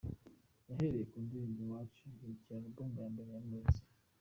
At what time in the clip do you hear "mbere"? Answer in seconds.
3.13-3.29